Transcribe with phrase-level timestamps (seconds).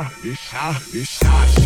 [0.00, 1.59] bichar, bichar, bichar.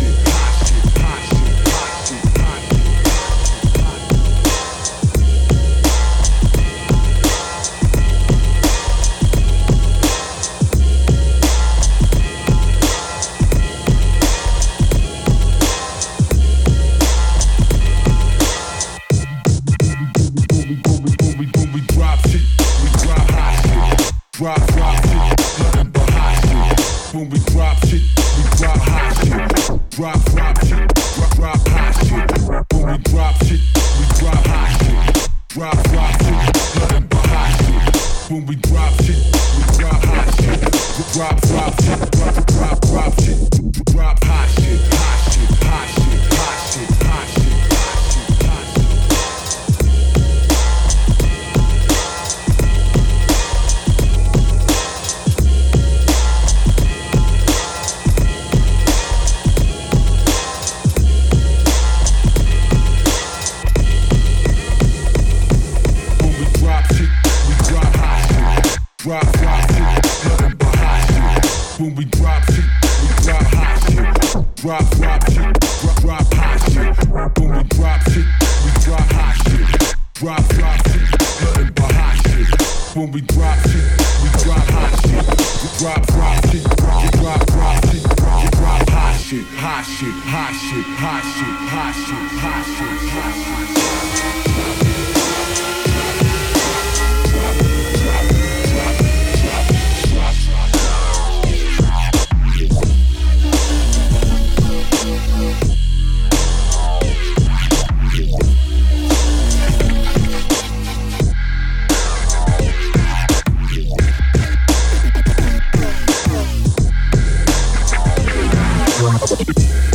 [119.05, 119.94] ピピピ。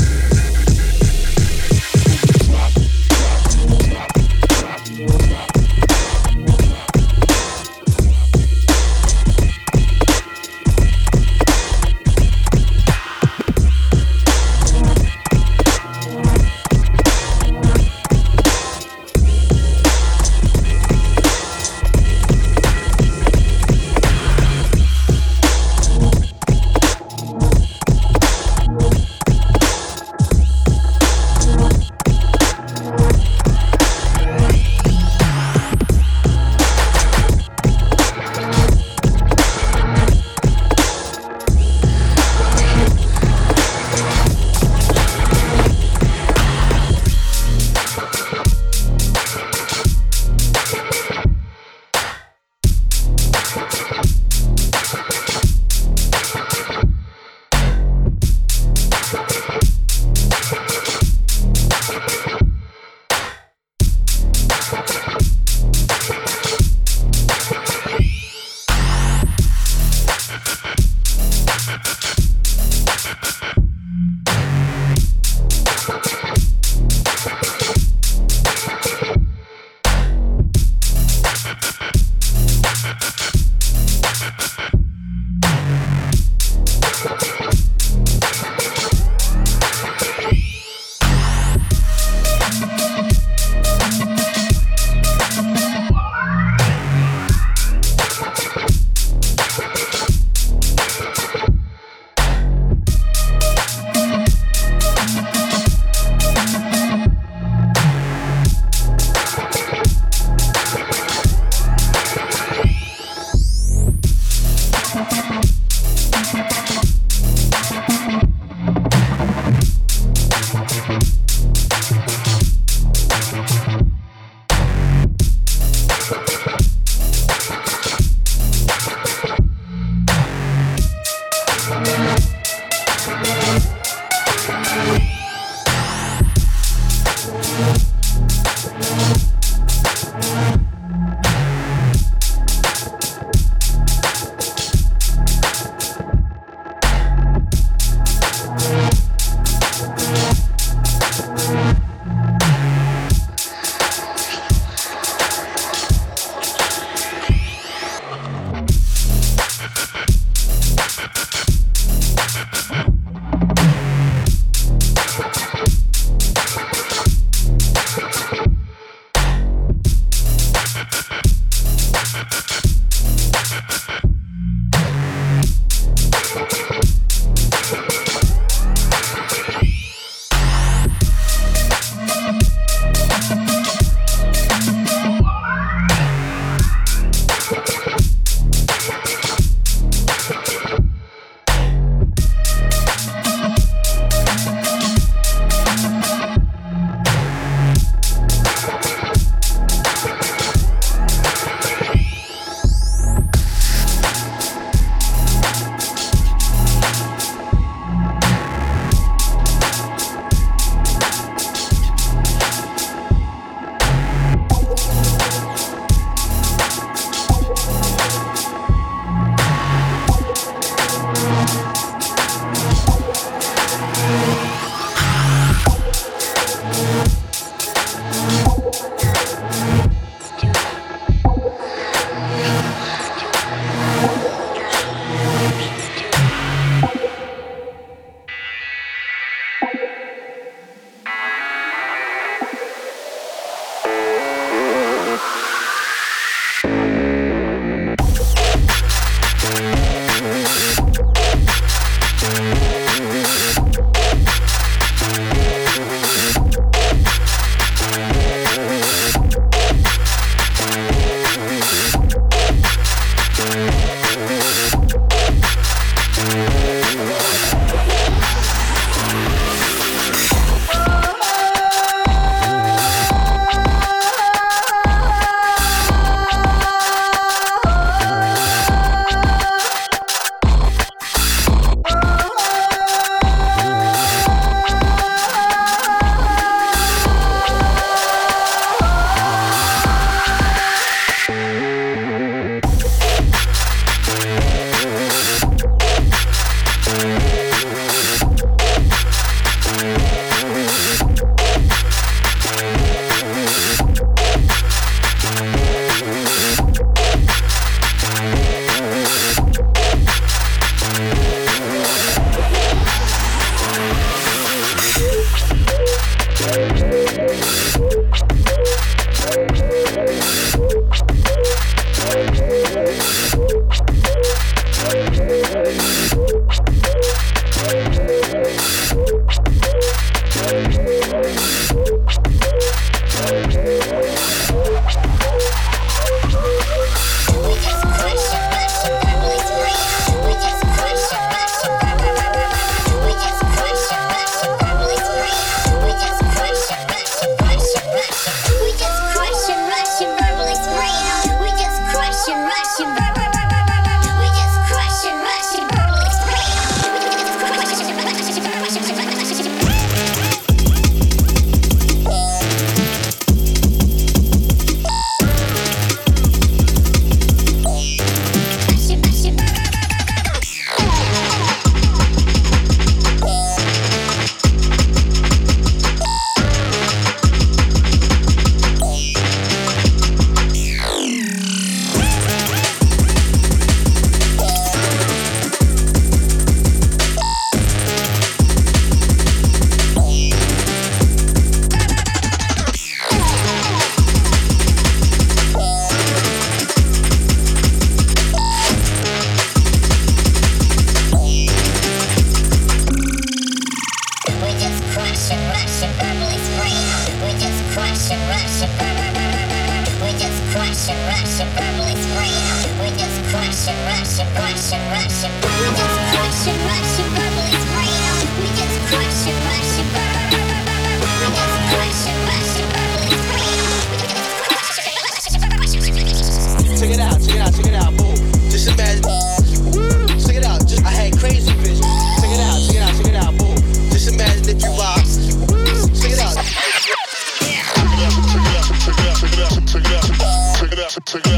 [441.11, 441.33] check it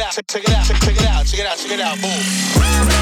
[0.00, 2.93] out, check it out, check it out, check it out, check it out, boom.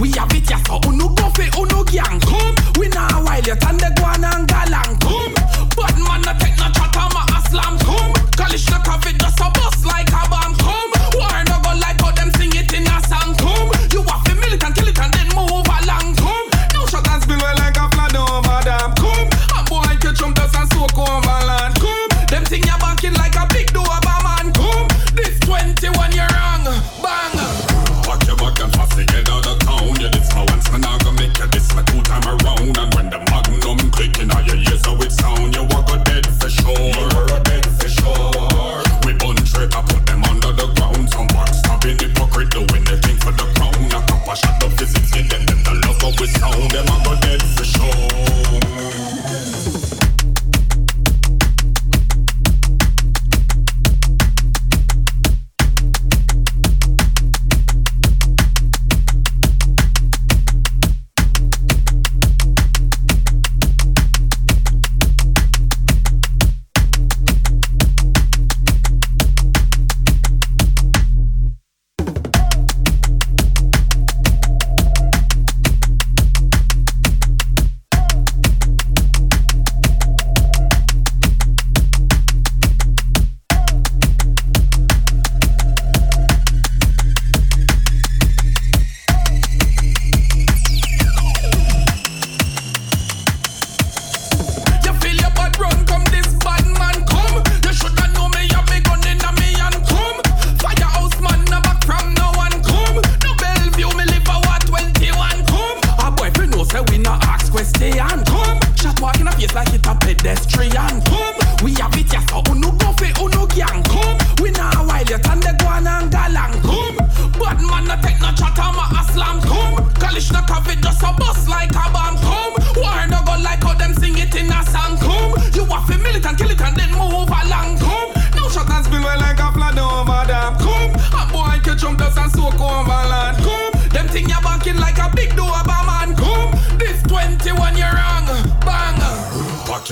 [0.00, 2.20] We have it, yes, so unu fi unu gang.
[2.20, 2.56] Come.
[2.78, 5.41] We now while you turn the guan and galang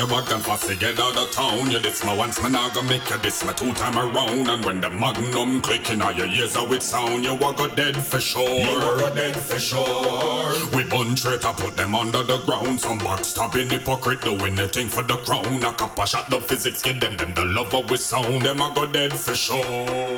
[0.00, 1.71] your back and fussy, get out of town.
[1.71, 4.49] You this my once, man, I gonna make you this my two time around.
[4.49, 7.97] And when the magnum clicking out your ears how it sound, you walk a dead
[7.97, 8.49] for sure.
[8.49, 10.54] You are a dead for sure.
[10.75, 12.80] We bun straight, I put them under the ground.
[12.80, 15.62] Some backstabbing hypocrite doing the thing for the crown.
[15.62, 18.42] A couple shot the physics, give them them the love of we sound.
[18.42, 20.09] Them I go dead for sure.